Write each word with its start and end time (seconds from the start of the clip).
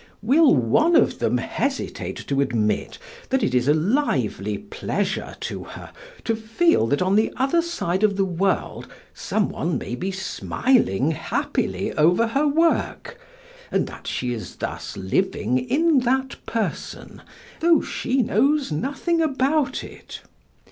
Will 0.23 0.55
one 0.55 0.95
of 0.95 1.19
them 1.19 1.37
hesitate 1.37 2.15
to 2.25 2.41
admit 2.41 2.97
that 3.29 3.43
it 3.43 3.53
is 3.53 3.67
a 3.67 3.73
lively 3.75 4.57
pleasure 4.57 5.35
to 5.41 5.63
her 5.63 5.91
to 6.23 6.35
feel 6.35 6.87
that 6.87 7.03
on 7.03 7.15
the 7.15 7.31
other 7.37 7.61
side 7.61 8.01
of 8.01 8.17
the 8.17 8.25
world 8.25 8.87
some 9.13 9.47
one 9.47 9.77
may 9.77 9.93
be 9.93 10.09
smiling 10.09 11.11
happily 11.11 11.93
over 11.93 12.25
her 12.25 12.47
work, 12.47 13.19
and 13.71 13.85
that 13.85 14.07
she 14.07 14.33
is 14.33 14.55
thus 14.55 14.97
living 14.97 15.59
in 15.59 15.99
that 15.99 16.35
person 16.47 17.21
though 17.59 17.81
she 17.81 18.23
knows 18.23 18.71
nothing 18.71 19.21
about 19.21 19.83
it? 19.83 20.23